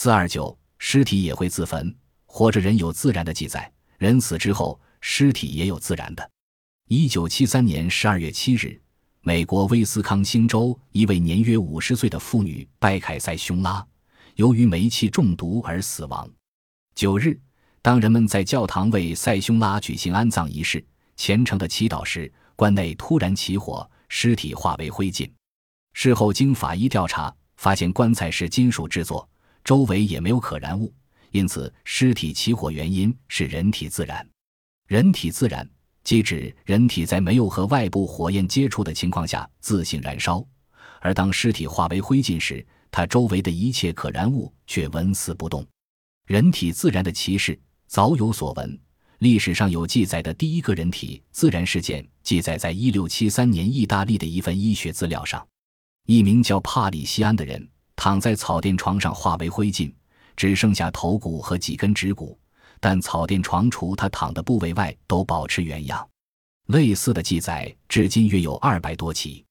[0.00, 1.92] 四二九，尸体也会自焚。
[2.24, 6.30] 活着人有自然的记载，人死之后，尸体也有自然的。
[6.86, 8.80] 一九七三年十二月七日，
[9.22, 13.84] 美国威斯康星州一位年约五十岁的妇女拜凯塞匈拉，
[14.36, 16.30] 由于煤气中毒而死亡。
[16.94, 17.36] 九日，
[17.82, 20.86] 当人们在教堂为塞匈拉举行安葬仪式、
[21.16, 25.28] 虔诚的祈祷时，棺内突然起火，尸体化为灰烬。
[25.92, 29.28] 事后经法医调查，发现棺材是金属制作，
[29.68, 30.90] 周围也没有可燃物。
[31.30, 34.26] 因此，尸体起火原因是人体自燃。
[34.86, 35.68] 人体自燃，
[36.02, 40.42] 即指人体在没有和外部火焰接触的情况下自行燃烧，
[41.02, 45.62] 而当尸体化为灰烬时，它周围的一切可燃物却纹丝不动。
[46.26, 48.80] 人体自燃的奇事早有所闻，
[49.18, 55.46] 历史上有记载的第一个人体自燃事件，记载在一六七三年意大利的一份医学资料上。
[56.06, 59.92] 一名叫帕里西安的人躺在草垫床上，化为灰烬。
[60.36, 62.38] 只剩下头骨和几根指骨，
[62.78, 66.08] 但草垫床除他躺的部位外都保持原样。
[66.66, 69.44] 类似的记载至今约有二百多起。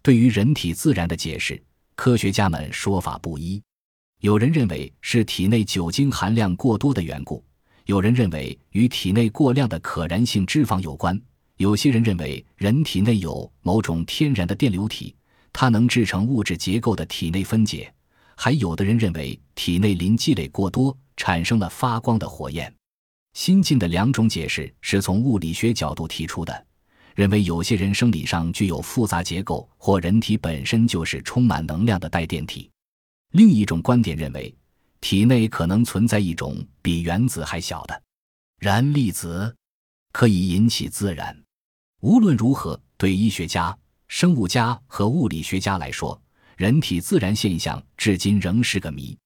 [0.00, 1.60] 对于人体自然的解释，
[1.96, 3.60] 科学家们说法不一。
[4.20, 7.44] 有人认为是体内酒精含量过多的缘故，
[7.86, 11.20] 有人认为与体内过量的可燃性脂肪有关，
[11.56, 15.16] 有些人认为人体内有某种天然的电流体，
[15.52, 17.92] 它能制成物质结构的体内分解。
[18.36, 22.72] 还有的人认为体内磷积累过多，产生了发光的火焰。
[23.34, 26.66] 新近的两种解释是从物理学角度提出的，
[27.14, 32.70] 认为有些人生理上具有复杂结构，或人体本身就是充满能量的带电体。
[33.32, 34.54] 另一种观点认为，
[35.00, 38.02] 体内可能存在一种比原子还小的
[38.60, 39.54] 燃粒子，
[40.12, 41.36] 可以引起自燃。
[42.00, 43.76] 无论如何，对医学家、
[44.08, 46.20] 生物家和物理学家来说，
[46.56, 49.16] 人体自然现象至今仍是个谜。